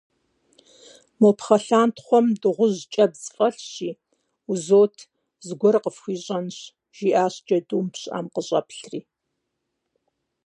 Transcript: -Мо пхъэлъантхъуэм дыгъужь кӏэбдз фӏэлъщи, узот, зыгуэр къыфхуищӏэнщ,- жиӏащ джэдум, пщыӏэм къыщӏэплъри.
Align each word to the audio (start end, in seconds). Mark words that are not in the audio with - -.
-Мо 1.19 1.29
пхъэлъантхъуэм 1.37 2.27
дыгъужь 2.41 2.81
кӏэбдз 2.93 3.23
фӏэлъщи, 3.35 3.91
узот, 4.51 4.95
зыгуэр 5.45 5.75
къыфхуищӏэнщ,- 5.83 6.57
жиӏащ 6.97 7.35
джэдум, 7.45 7.85
пщыӏэм 7.93 8.25
къыщӏэплъри. 8.33 9.01